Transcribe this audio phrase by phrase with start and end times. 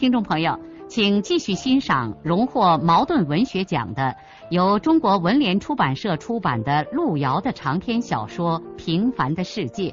[0.00, 4.16] 听众朋友，请继续欣赏荣获茅盾文学奖的、
[4.50, 9.90] 由中国文联出版社出版的路遥的长篇小说《平凡的世界》，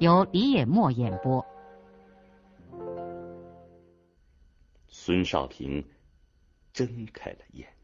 [0.00, 1.42] 由李野墨演播。
[4.86, 5.82] 孙少平
[6.74, 7.77] 睁开了眼。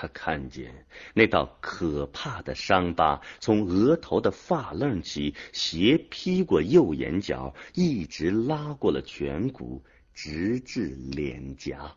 [0.00, 9.84] 他看见那道可怕的伤疤从额头的发愣起斜劈过右眼角，一直拉过了颧骨，
[10.14, 11.94] 直至脸颊，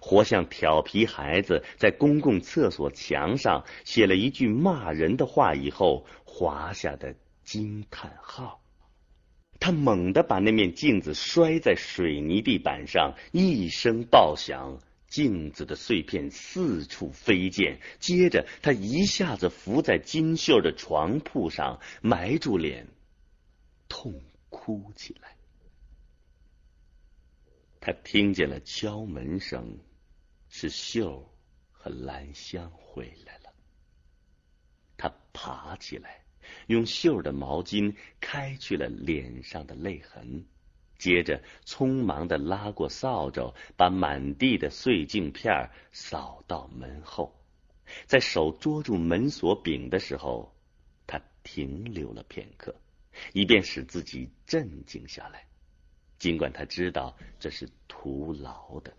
[0.00, 8.62] 活像调皮孩子在公共厕所墙上写了一句骂人的话以后划下的惊叹号。
[9.58, 14.78] 他猛地把那面镜子摔在水泥地板上，一声爆响。
[15.10, 22.86] 镜子的碎片四处飞溅，接着他一下子伏在金秀的床铺上，埋住脸，
[23.88, 25.36] 痛哭起来。
[27.80, 29.78] 他听见了敲门声，
[30.48, 31.28] 是秀
[31.72, 33.52] 和兰香回来了。
[34.96, 36.22] 他爬起来，
[36.68, 40.46] 用秀的毛巾开去了脸上的泪痕。
[41.00, 47.34] 接着，匆忙的拉过扫帚，把满地的碎镜片扫到门后。
[48.06, 50.54] 在手捉住门锁柄的时候，
[51.06, 52.76] 他停留了片刻，
[53.32, 55.46] 以便使自己镇静下来。
[56.18, 58.94] 尽管他知道这是徒劳的。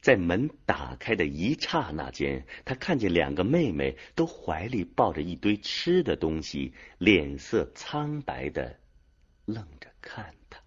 [0.00, 8.80] 在门打开的一刹那间，他看见两个妹妹都怀里抱着一堆吃的东西，脸色苍白的。
[9.46, 10.60] 愣着看他，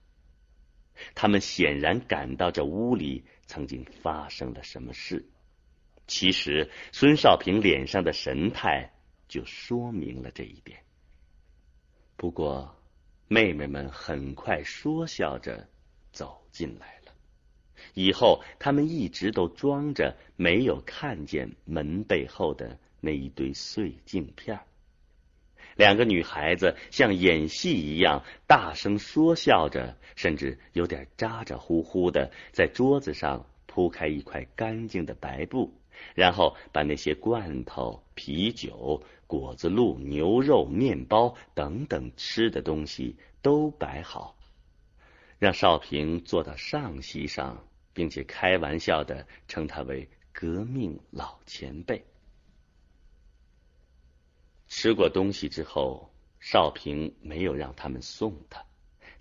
[1.13, 5.29] 他们显然感到这屋里曾经发生了什么事。
[6.07, 8.91] 其实孙少平脸上的神态
[9.27, 10.83] 就说明了这一点。
[12.15, 12.75] 不过
[13.27, 15.69] 妹妹们很快说笑着
[16.11, 17.13] 走进来了，
[17.93, 24.59] 以后他们一直都装着没有看见门背后的那一堆碎镜片。
[25.79, 35.73] 两个女孩子像演戏一样大声说笑着，甚至有点咋咋呼呼的，在桌子上铺开一块干净的白布，
[36.15, 44.35] 然后把那些罐头、啤酒、果子露、牛肉、面包等等吃的东西都摆好，
[45.37, 52.03] 让少平坐到上席上，并且开玩笑的称他为革命老前辈。
[54.69, 56.09] 吃过东西之后，
[56.39, 58.63] 少平没有让他们送他，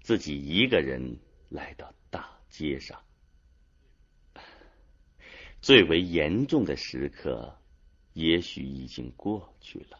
[0.02, 3.00] 自己一个人来到大街上。
[5.60, 7.58] 最为严重的时刻，
[8.12, 9.98] 也许已经过去了。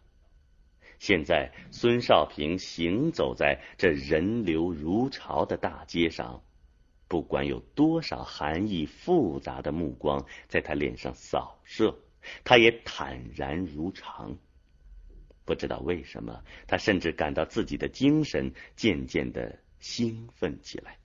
[0.98, 6.42] 现在，孙少平行走在这人流如潮的大街上，
[7.08, 11.98] 不管有多少含义复杂的目光在他脸上扫射，
[12.44, 14.36] 他也坦然如常。
[15.48, 20.98] 不知道为什么，他甚至感到自己的精神渐渐的兴奋起来。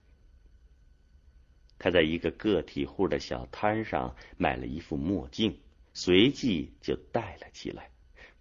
[1.78, 5.58] 他在一个个体户的小摊上买了一副墨镜，
[5.94, 7.88] 随即就戴了起来，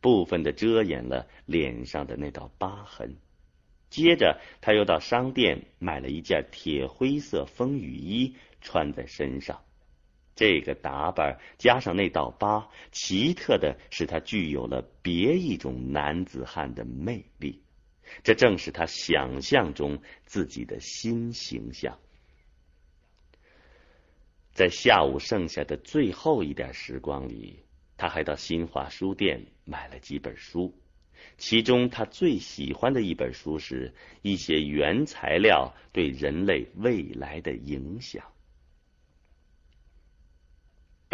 [0.02, 3.16] 部分的遮掩了脸上的那道疤痕。
[3.90, 9.64] 接着，他又到商店买了一件铁灰色风雨衣，穿在身上。
[10.36, 17.62] 这个打扮加上那道疤，奇特的使他具有了别一种男子汉的魅力。
[18.24, 21.98] 这正是他想象中自己的新形象。
[24.52, 27.60] 在下午剩下的最后一点时光里，
[27.98, 30.76] 他还到新华书店买了几本书，
[31.38, 38.33] 其中他最喜欢的一本书是一些原材料对人类未来的影响。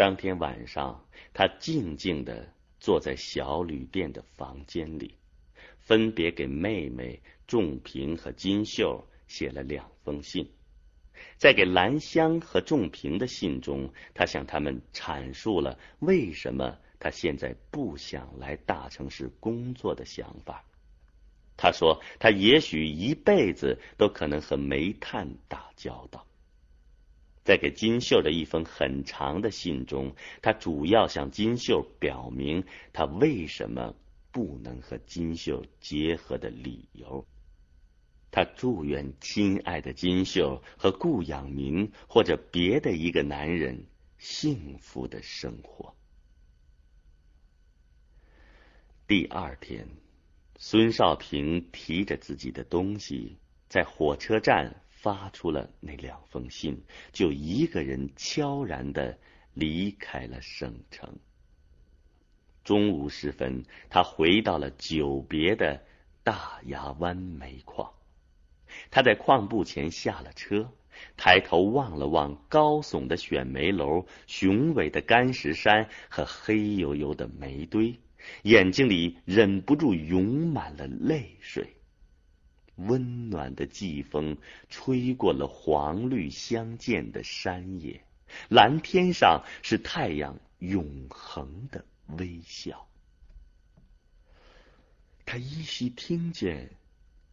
[0.00, 1.04] 当天晚上，
[1.34, 5.14] 他静静的坐在小旅店的房间里，
[5.78, 10.50] 分别给妹妹仲平和金秀写了两封信。
[11.36, 20.64] 在给兰香和仲平的信中，他向他们阐述了为什么他现在不想来大城市工作的想法。
[21.58, 26.26] 他说，他也许一辈子都可能和煤炭打交道。
[27.50, 32.62] 在给金秀的一封很长的信中，他主要向金秀表明
[32.92, 33.96] 他为什么
[34.30, 37.26] 不能和金秀结合的理由。
[38.30, 43.84] 他祝愿亲爱的金秀和顾养民或者别的一个男人
[44.16, 45.92] 幸福的生活。
[49.08, 49.88] 第二天，
[50.56, 53.38] 孙少平提着自己的东西
[53.68, 54.84] 在火车站。
[55.02, 59.18] 发出了那两封信，就一个人悄然的
[59.54, 61.18] 离开了省城。
[62.64, 65.82] 中午时分，他回到了久别的
[66.22, 67.90] 大牙湾煤矿。
[68.90, 70.70] 他在矿部前下了车，
[71.16, 77.98] 抬头望了望高耸的选煤楼、雄伟的干石山和黑黝黝的煤堆，
[78.42, 81.74] 眼睛里忍不住涌满了泪水。
[82.86, 84.36] 温暖的季风
[84.68, 88.02] 吹过了黄绿相间的山野，
[88.48, 91.84] 蓝天上是太阳永恒的
[92.18, 92.86] 微笑。
[95.26, 96.70] 他依稀听见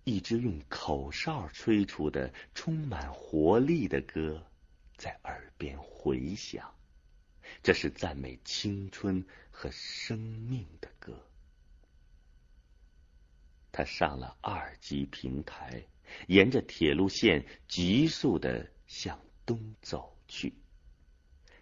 [0.03, 4.45] 一支用口哨吹出的充满活力的歌
[4.95, 6.73] 在耳边回响，
[7.63, 11.19] 这是赞美青春和生命的歌。
[13.77, 15.83] 他上了二级平台，
[16.25, 20.51] 沿着铁路线急速的向东走去。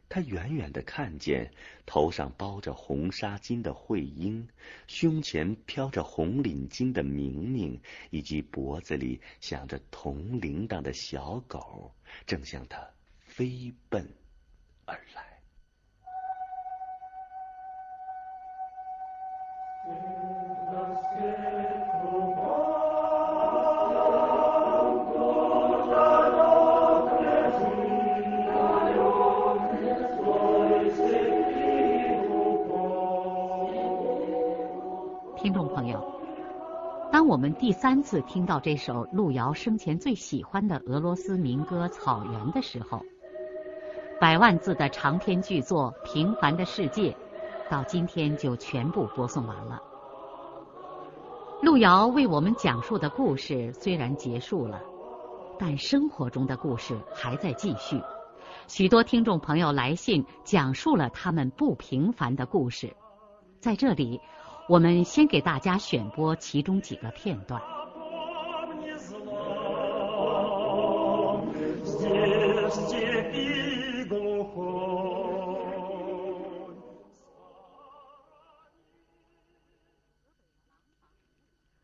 [0.08, 1.52] 他远远的看见
[1.86, 4.48] 头上包着红纱巾的慧英，
[4.88, 7.82] 胸前飘着红领巾的明明，
[8.12, 11.94] 以及脖子里响着铜铃铛的小狗，
[12.26, 14.10] 正向他飞奔
[14.86, 15.35] 而来。
[37.26, 43.02] 我们第三次听到这首路遥生前最喜欢的俄罗斯民歌《草原》的时候，
[44.22, 47.10] 百万字的长篇巨作《平凡的世界》
[47.68, 49.82] 到今天就全部播送完了。
[51.64, 54.80] 路遥为我们讲述的故事虽然结束了，
[55.58, 58.00] 但生活中的故事还在继续。
[58.68, 62.96] 许多听众朋友来信讲述了他们不平凡的故事，
[63.60, 64.22] 在这里。
[64.68, 67.62] 我们先给大家选播其中几个片段。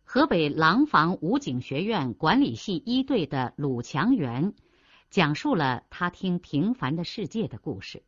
[0.04, 4.54] 河北廊坊武警学院管理系一队的鲁强元
[5.12, 8.04] 讲述了他听《平凡的世界》的故事，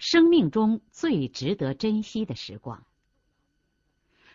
[0.00, 2.84] 生命中最值得珍惜的时光。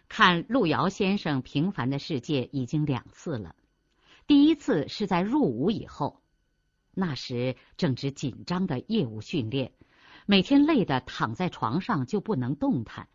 [0.10, 3.56] 看路遥先生《平凡的世界》已经两次了，
[4.26, 6.22] 第一次是在入伍以后，
[6.94, 9.72] 那时正值紧张的业务训练，
[10.26, 13.08] 每天累得躺在床上就不能动弹。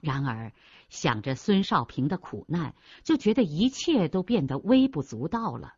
[0.00, 0.52] 然而
[0.88, 5.74] 想着孙少平的苦难，就觉得一切都变得微不足道了。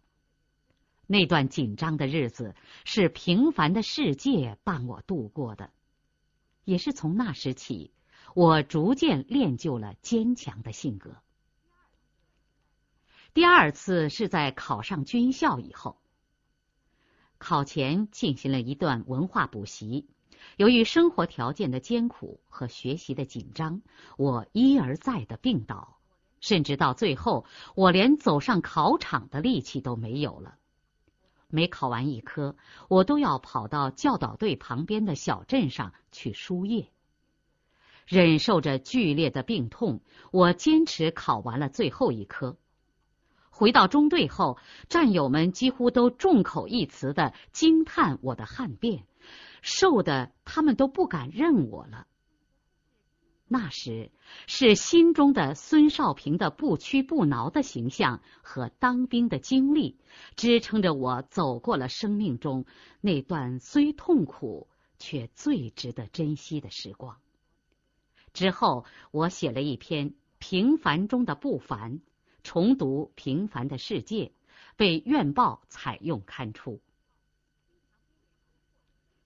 [1.07, 2.55] 那段紧张的日子
[2.85, 5.71] 是《平凡的世界》伴我度过的，
[6.65, 7.93] 也是从那时起。
[8.35, 11.17] 我逐渐练就了坚强的性格。
[13.35, 15.97] 第二次是在考上军校以后，
[17.39, 20.07] 考前进行了一段文化补习。
[20.57, 23.81] 由于生活条件的艰苦和学习的紧张，
[24.17, 25.99] 我一而再的病倒，
[26.41, 30.59] 甚至到最后，我连走上考场的力气都没有了。
[31.49, 32.57] 每考完一科，
[32.89, 36.91] 我都要跑到教导队旁边的小镇上去输液。
[38.13, 40.03] 忍受着剧烈的病痛，
[40.33, 42.59] 我坚持考完了最后一科。
[43.49, 44.59] 回到中队后，
[44.91, 49.07] 战友们几乎都众口一词的惊叹我的悍变，
[49.63, 52.07] 瘦的他们都不敢认我了。
[53.49, 54.11] 那时
[54.47, 59.97] 是心中的孙少平的不屈不挠的形象和当兵的经历，
[60.37, 62.67] 支撑着我走过了生命中
[63.01, 67.17] 那段虽痛苦却最值得珍惜的时光。
[68.33, 71.99] 之后，我写了一篇《平凡中的不凡》，
[72.43, 74.27] 重读《平凡的世界》，
[74.77, 76.81] 被院报采用刊出。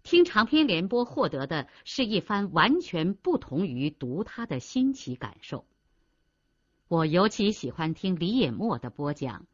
[0.03, 5.65] 听长篇联播获得的是一番完全不同于读它的新奇感受。
[6.89, 9.47] 我尤其喜欢听李野墨的播讲，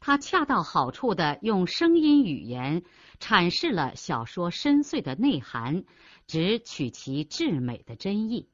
[0.00, 2.82] 他恰到好处的用声音语言
[3.20, 5.84] 阐释了小说深邃的内涵，
[6.26, 8.48] 只取其至美的真意。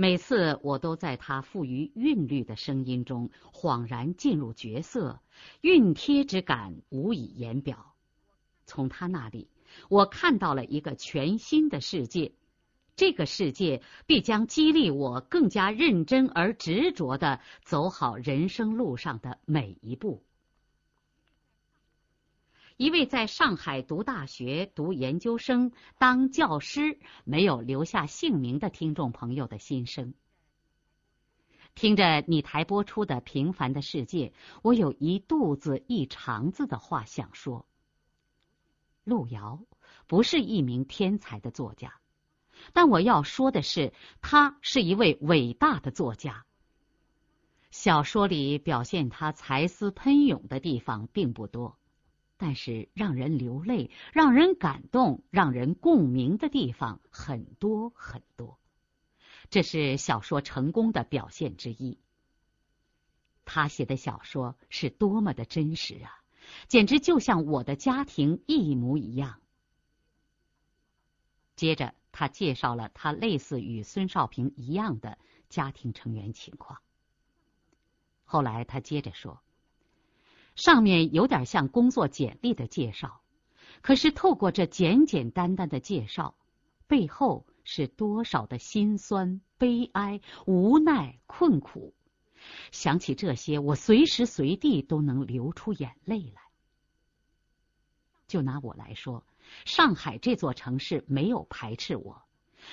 [0.00, 5.18] 每次我都在他富于韵律的声音中恍然进入角色，
[5.60, 7.96] 熨贴之感无以言表。
[8.64, 9.48] 从他那里，
[9.90, 12.30] 我看到了一个全新的世界。
[12.94, 20.22] 这个世界必将激励我更加认真而执着的走好人生路上的每一步。
[22.78, 30.14] 一位在上海读大学、读研究生、当教师、没有留下姓名的听众朋友的心声。
[31.74, 34.28] 听着你台播出的《平凡的世界》，
[34.62, 37.66] 我有一肚子一肠子的话想说。
[39.02, 39.64] 路遥
[40.06, 41.94] 不是一名天才的作家。
[42.72, 46.44] 但我要说的是，他是一位伟大的作家。
[47.72, 51.77] 小说里表现他才思喷涌的地方并不多，
[52.38, 58.58] 但是让人流泪、让人感动、让人共鸣的地方很多很多。
[59.50, 61.98] 这是小说成功的表现之一。
[63.44, 66.22] 他写的小说是多么的真实啊，
[66.68, 69.38] 简直就像我的家庭一模一样。
[71.54, 71.92] 接着。
[72.10, 75.18] 他介绍了他类似与孙少平一样的
[75.48, 76.80] 家庭成员情况。
[78.24, 79.40] 后来他接着说
[80.58, 83.20] ：“上面有点像工作简历的介绍，
[83.80, 86.34] 可是透过这简简单单的介绍，
[86.88, 91.94] 背后是多少的辛酸、悲哀、无奈、困苦。
[92.72, 96.42] 想起这些，我随时随地都能流出眼泪来。
[98.26, 99.24] 就拿我来说。”
[99.64, 102.20] 上海这座城市没有排斥我，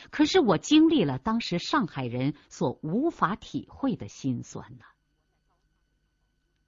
[0.09, 4.85] 可是我经历了当时上海人所无法体会的心酸呐。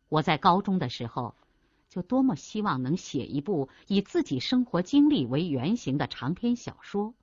[0.10, 1.36] 我在高中的时候，
[1.90, 7.14] 就多么希望能写一部以自己生活经历为原型的长篇小说，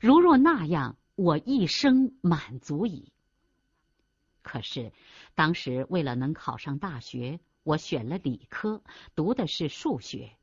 [0.00, 3.12] 如若那样，我一生满足矣。
[4.42, 4.92] 可是
[5.34, 8.82] 当时为了能考上大学，我选了理科，
[9.14, 10.36] 读的是数学，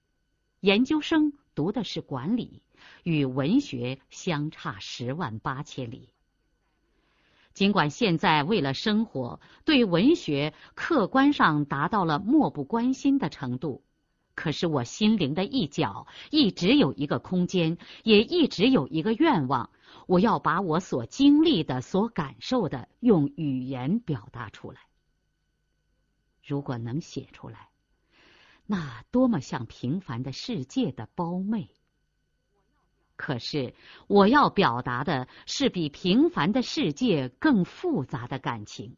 [0.60, 1.34] 研究生。
[1.56, 2.63] 读的是管理，
[3.04, 6.10] 与文学相差十万八千里。
[7.53, 13.83] 尽管现在为了生活，对文学客观上达到了漠不关心的程度，
[14.36, 19.69] 可是我心灵的一角一直有一个空间，也一直有一个愿望：
[20.07, 24.81] 我要把我所经历的、所感受的，用语言表达出来。
[26.43, 27.69] 如果能写出来。
[28.65, 31.69] 那多么像平凡的世界的胞妹！
[33.15, 33.74] 可是
[34.08, 38.98] 我要表达的是比平凡的世界更复杂的感情。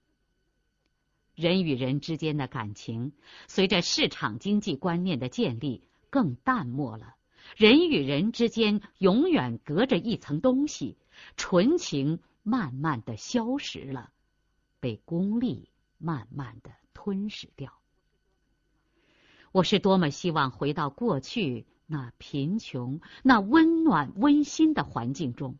[1.36, 3.12] 人与人之间的感情，
[3.48, 7.16] 随着市场经济观念的建立，更淡漠了。
[7.58, 10.98] 人与人之间永远隔着一层东西，
[11.36, 14.12] 纯情慢慢的消失了，
[14.80, 17.74] 被功利慢慢的吞噬掉。
[19.52, 25.58] 我是多么希望回到过去那贫穷、那温暖、温馨的环境中。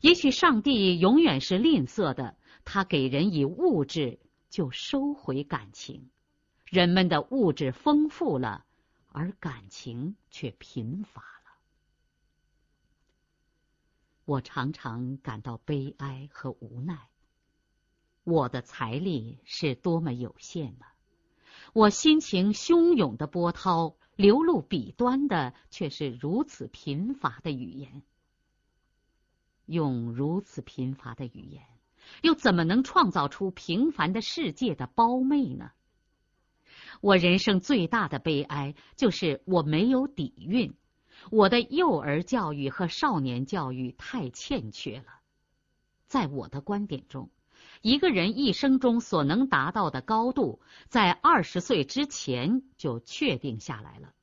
[0.00, 4.18] 也许上帝永远是吝啬的，他给人以物质，
[4.48, 6.10] 就收回感情。
[6.64, 8.64] 人们的物质丰富了，
[9.08, 11.52] 而感情却贫乏了。
[14.24, 17.08] 我常常感到悲哀和无奈。
[18.24, 20.94] 我的财力是多么有限啊！
[21.72, 28.02] 我心情汹涌的波涛，流露笔端的却是如此贫乏的语言。
[29.66, 31.64] 用如此贫乏的语言，
[32.22, 35.72] 又怎么能创造出平凡的世界的胞妹呢？
[37.00, 40.72] 我人生最大的悲哀就是我没有底蕴，
[41.32, 45.18] 我的幼儿教育和少年教育太欠缺了。
[46.06, 47.28] 在我的观点中。
[47.82, 54.14] 一个人一生中所能达到的高度，在二十岁之前就确定下来了。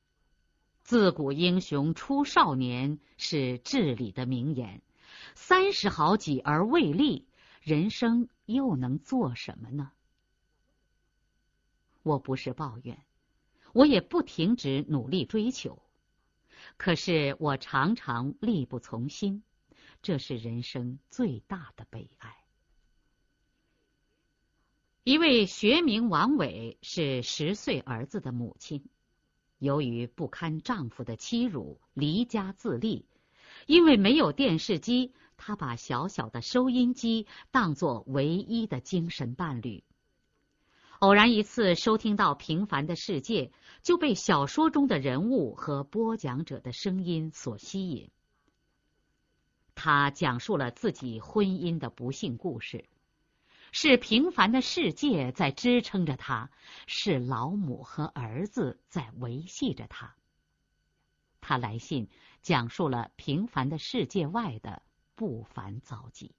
[0.82, 4.82] 自古英雄出少年是至理的名言。
[5.34, 7.28] 三十好几而未立，
[7.60, 9.92] 人生又能做什么呢？
[12.02, 13.04] 我不是抱怨，
[13.74, 15.82] 我也不停止努力追求，
[16.78, 19.42] 可是我常常力不从心，
[20.00, 22.39] 这是人生最大的悲哀。
[25.02, 28.84] 一位学名王伟是十岁儿子的母亲，
[29.58, 33.06] 由于不堪丈夫的欺辱，离家自立，
[33.66, 39.82] 因为没有电视机，她把小小的收音机当作唯一的精神伴侣。
[40.98, 43.46] 偶然一次收听到《平凡的世界》，
[43.82, 48.10] 就被小说中的人物和播讲者的声音所吸引。
[49.74, 52.84] 他讲述了自己婚姻的不幸故事，
[53.72, 56.50] 是平凡的世界在支撑着他，
[56.86, 60.14] 是老母和儿子在维系着他。
[61.40, 62.08] 他来信
[62.42, 64.82] 讲述了平凡的世界外的
[65.14, 66.34] 不凡遭际。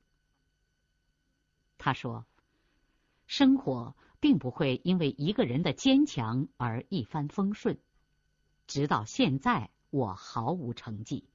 [1.77, 2.25] 他说
[3.27, 7.79] ：“生活。”并不会因为一个人的坚强而一帆风顺。
[8.67, 11.27] 直到现在，我毫无成绩，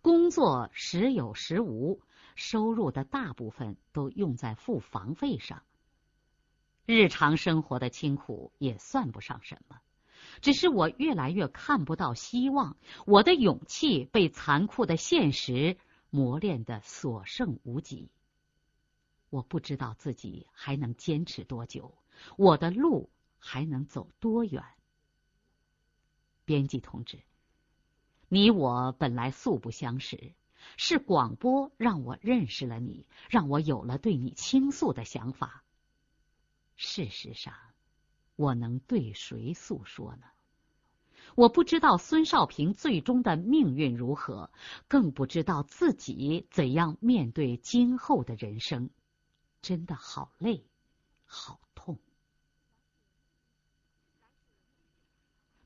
[0.00, 2.00] 工作时有时无，
[2.34, 5.62] 收入的大部分都用在付房费上。
[6.86, 9.80] 日常生活的清苦也算不上什么，
[10.40, 15.76] 只是我越来越看不到希望，我的勇气被残酷的现实
[16.10, 18.10] 磨练的所剩无几。
[19.30, 21.94] 我不知道自己还能坚持多久。
[22.36, 24.62] 我的路还能走多远？
[26.44, 27.20] 编辑同志，
[28.28, 30.34] 你我本来素不相识，
[30.76, 35.64] 是广播让我认识了你，让我有了对你倾诉的想法。
[36.76, 37.54] 事实上，
[38.36, 40.26] 我能对谁诉说呢？
[41.34, 44.50] 我不知道孙少平最终的命运如何，
[44.88, 48.90] 更不知道自己怎样面对今后的人生。
[49.62, 50.64] 真的好累，
[51.24, 51.60] 好。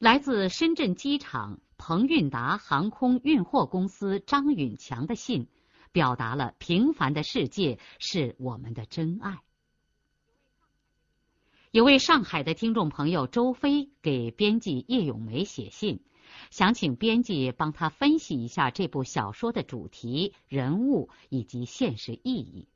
[0.07, 5.49] 来自深圳机场鹏运达航空运货公司张允强的信，
[5.91, 9.41] 表达了平凡的世界是我们的真爱。
[11.73, 16.05] 有位上海的听众朋友周飞给编辑叶咏梅写信，
[16.53, 22.69] 想请编辑帮他分析一下这部小说的主题、人物以及现实意义。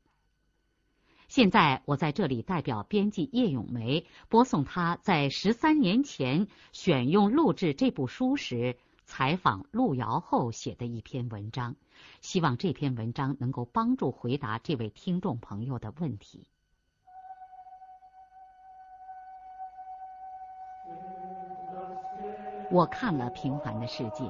[1.31, 11.77] 现在我在这里代表编辑叶咏梅播送他在十三年前选用录制这部书时采访路遥后写的一篇文章，
[12.21, 16.49] 希望这篇文章能够帮助回答这位听众朋友的问题。
[22.73, 24.25] 我看了《平凡的世界》，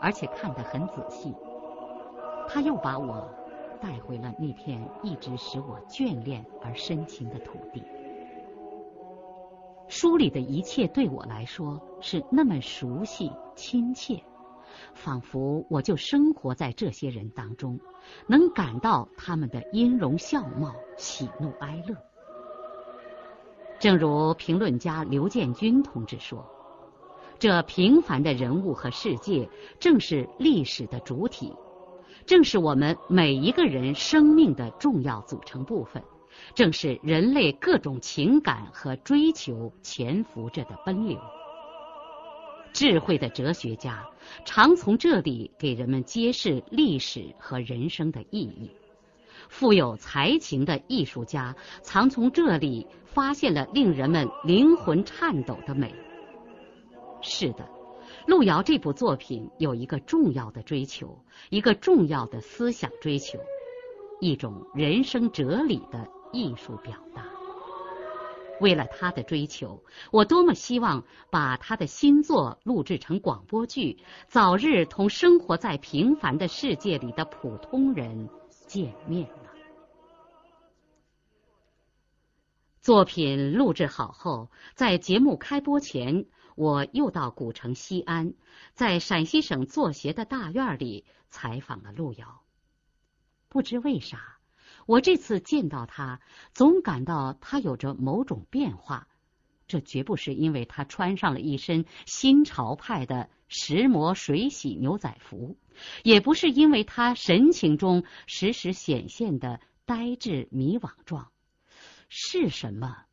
[0.00, 1.34] 而且看得很仔细。
[2.48, 3.45] 他又把我。
[3.80, 7.82] 带回了那片一直使我眷恋而深情的土地。
[9.88, 14.20] 书里的一切对我来说是那么熟悉、亲切，
[14.94, 17.78] 仿佛我就生活在这些人当中，
[18.26, 21.96] 能感到他们的音容笑貌、喜怒哀乐。
[23.78, 26.44] 正如评论家刘建军同志说
[27.38, 31.54] ：“这平凡的人物和世界，正是历史的主体。”
[32.26, 36.02] 正是我们每一个人生命的重要组成部分，
[36.54, 41.18] 正是人类各种情感和追求潜伏着的奔流。
[42.72, 44.04] 智慧的哲学家
[44.44, 48.68] 常从这里给人们揭示历史和人生的意义；
[49.48, 55.94] 富有才情的艺术家常从这里发现了令人们灵魂颤抖的美。
[57.22, 57.75] 是的。
[58.26, 63.38] 路遥这部作品有一个重要的追求，一个重要的思想追求，
[64.20, 67.24] 一种人生哲理的艺术表达。
[68.60, 78.28] 为了他的追求，我多么希望把他的新作录制成广播剧，早日同生活在平凡的世界里的普通人
[78.66, 79.52] 见面了。
[82.80, 86.26] 作品录制好后，在节目开播前。
[86.56, 88.32] 我又到古城西安，
[88.72, 92.42] 在陕西省作协的大院里采访了路遥。
[93.50, 94.38] 不知为啥，
[94.86, 96.20] 我这次见到他，
[96.54, 99.06] 总感到他有着某种变化。
[99.68, 105.58] 这绝不是因为他穿上了一身新潮派的石磨水洗牛仔服，
[106.04, 111.30] 也不是因为他神情中时时显现的呆滞迷惘状。
[112.08, 113.04] 是什么？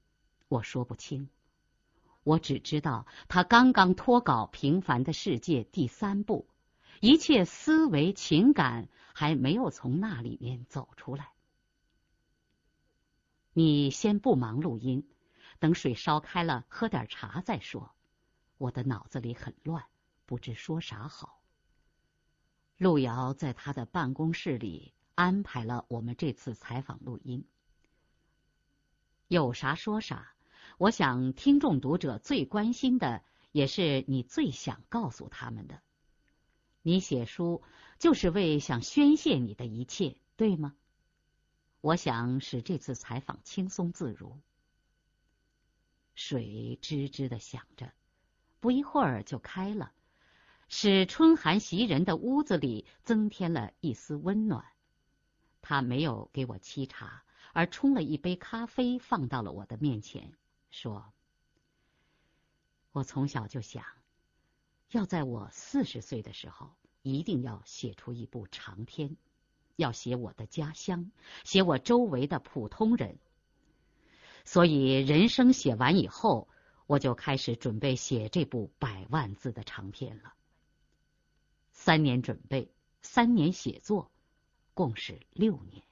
[0.47, 1.27] 我说不清。
[2.23, 6.47] 我只知道，他刚刚脱稿《平凡的世界》第三部，
[7.01, 11.31] 一切思维情感还没有从那里面走出来。
[13.51, 15.05] 你先不忙录音，
[15.59, 17.93] 等水烧开了，喝点茶再说。
[18.57, 19.83] 我的脑子里很乱，
[20.25, 21.41] 不知说啥好。
[22.77, 27.45] 路遥在他的办公室里安排了我们这次采访录音，
[29.27, 30.33] 有啥说啥。
[30.77, 35.81] 我想，听众读者最关心的，也是你最想告诉他们的。
[36.81, 37.62] 你写书
[37.99, 40.75] 就是为想宣泄你的一切，对吗？
[41.79, 44.39] 我想使这次采访轻松自如。
[46.15, 47.91] 水吱吱的响着，
[48.59, 49.91] 不一会儿就开了，
[50.69, 54.65] 使春寒袭人的屋子里增添了一丝温暖。
[55.62, 60.33] 他没有给我沏茶，而冲了一杯咖啡放到了我的面前，
[60.73, 61.13] 说
[62.91, 63.86] ：“我从小就想，
[64.89, 69.15] 要在我四十岁的时候，一定要写出一部长篇。”
[69.75, 71.12] 要写我的家乡，
[71.43, 73.17] 写我周围的普通人。
[74.45, 76.47] 所以人生写完以后，
[76.86, 80.33] 我就开始准备写这部百万字的长篇了。
[81.71, 84.12] 三年准备，三年写作，
[84.75, 85.83] 共是六年。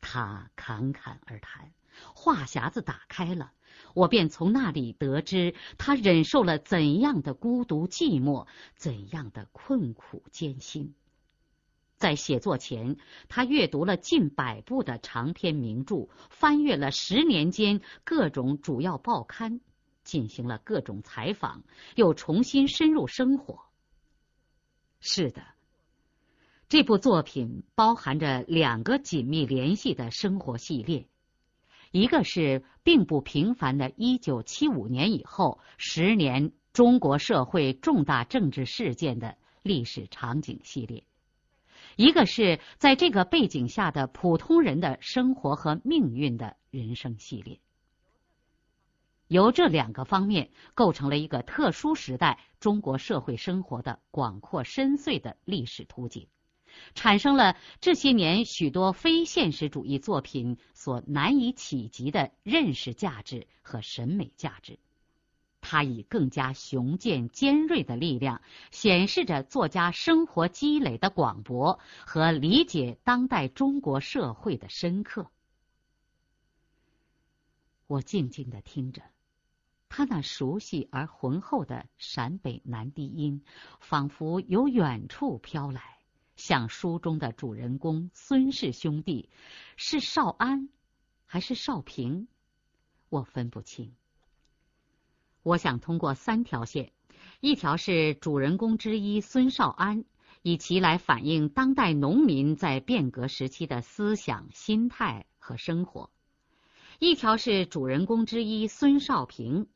[0.00, 1.72] 他侃侃而谈，
[2.14, 3.52] 话匣子打开了，
[3.94, 10.94] 我便从那里得知他忍受了怎样的孤独寂寞，怎样的困苦艰辛。
[11.96, 12.96] 在写作前，
[13.28, 19.60] 他阅读了近百部的长篇名著，翻阅了十年间各种主要报刊，
[20.02, 21.62] 进行了各种采访，
[21.94, 23.62] 又重新深入生活。
[25.00, 25.44] 是的，
[26.68, 31.08] 这部作品包含着两个紧密联系的生活系列，
[31.94, 41.04] 一个是并不平凡的1975年以后十年中国社会重大政治事件的历史场景系列。
[41.94, 47.60] 一个是在这个背景下的普通人的生活和命运的人生系列，
[49.28, 56.26] 由这两个方面构成了一个特殊时代中国社会生活的广阔深邃的历史图景，
[56.94, 64.78] 产生了这些年许多非现实主义作品所难以企及的认识价值和审美价值。
[65.66, 75.30] 他以更加雄健尖锐的力量，显示着作家生活积累的广博和理解当代中国社会的深刻。
[77.86, 79.00] 我静静的听着，
[79.88, 83.42] 他那熟悉而浑厚的陕北男低音，
[83.80, 85.96] 仿佛由远处飘来，
[86.36, 89.28] 像书中的主人公孙氏兄弟，
[89.76, 90.68] 是少安
[91.26, 92.28] 还是少平？
[93.08, 93.94] 我分不清。
[95.42, 96.92] 我想通过三条线：
[97.40, 100.04] 一条是主人公之一孙少安，
[100.42, 106.10] 以其来反映当代农民在变革时期的思想、心态和生活；
[106.98, 109.68] 一条是主人公之一孙少平，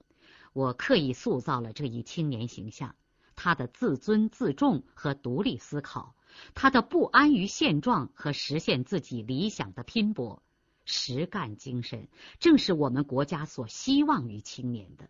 [0.52, 2.96] 我刻意塑造了这一青年形象，
[3.36, 6.14] 他的自尊自重和独立思考，
[6.54, 10.42] 他的不安于现状和实现自己理想的拼搏，
[10.84, 15.08] 实干精神，正是我们国家所希望于青年的。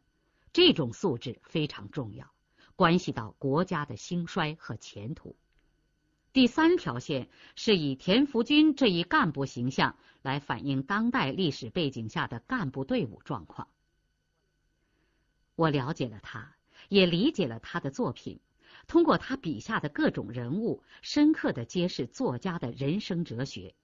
[0.52, 2.30] 这种素质非常重要，
[2.74, 5.36] 关系到国家的兴衰和前途。
[6.32, 13.68] 第三条线是以田福军这一干部形象来反映当代历史背景下的干部队伍状况。
[15.54, 16.54] 我了解了他，
[16.88, 18.40] 也理解了他的作品，
[18.88, 23.74] 通过他笔下的各种人物，深刻的揭示作家的人生哲学。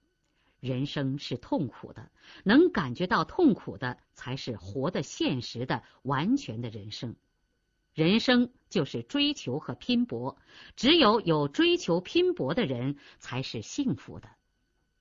[0.59, 2.09] 人生是痛苦的，
[2.43, 7.15] 能感觉到痛苦的才是活的现实的完全的人生。
[7.93, 10.37] 人生就是追求和拼搏，
[10.75, 14.34] 只有有追求拼搏的人才是幸福的。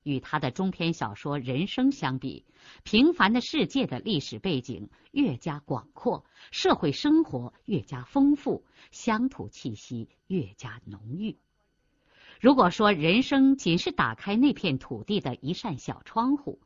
[0.05, 2.45] 与他的中篇小说《人生》相比，
[2.85, 11.37] 《平凡的世界》的历史背景越加广阔，社会生活越加丰富，乡土气息越加浓郁。
[12.41, 16.61] 如果说人生仅是打开那片土地的一扇小窗户，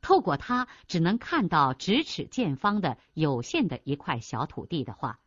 [0.00, 5.18] 透过它只能看到咫尺见方的有限的一块小土地的话，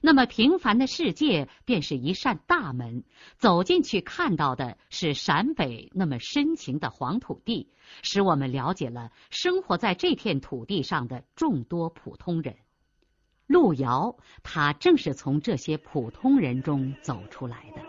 [0.00, 3.04] 那么平凡的世界便是一扇大门，
[3.36, 7.70] 走进去看到的是陕北那么深情的黄土地，
[8.02, 12.56] 使我们了解了生活在这片土地上的众多普通人。
[13.46, 17.82] 路遥，他正是从这些普通人中走出来的。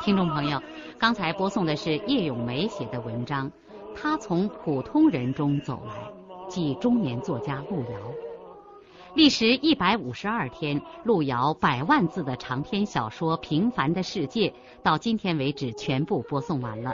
[0.00, 0.62] 听众朋友，
[0.98, 3.50] 刚才播送的是叶咏梅写的文章，
[3.96, 6.12] 他从普通人中走来，
[6.48, 8.27] 即中年作家路遥。
[9.18, 14.48] 历时一百五十二天，路遥百万字的长篇小说《平凡的世界》
[14.80, 16.92] 到今天为止全部播送完了。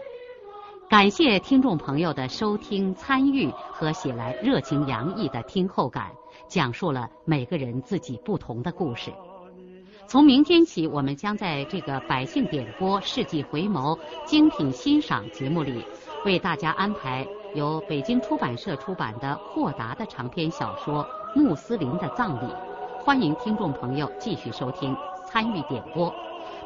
[0.89, 6.13] 感谢听众朋友的收听、参与和写来热情洋溢的听后感，
[6.49, 9.13] 讲述了每个人自己不同的故事。
[10.07, 15.85] 从明天起，我们将在这个百姓点播世纪回眸精品欣赏节目里，
[16.25, 21.05] 为大家安排由北京出版社出版的霍达的长篇小说
[21.35, 22.53] 《穆斯林的葬礼》。
[23.05, 26.13] 欢迎听众朋友继续收听，参与点播。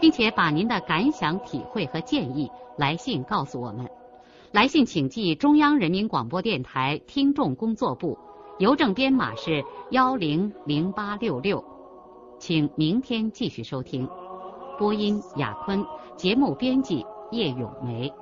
[0.01, 3.89] 并且把您的感想、体会和建议来信告诉我们。
[4.53, 8.17] 来信请寄中央人民广播电台听众工作部，
[8.59, 11.65] 邮政编码是幺零零八六六。
[12.39, 14.09] 请明天继续收听。
[14.79, 15.85] 播音：雅坤，
[16.17, 18.13] 节目编辑：叶咏梅。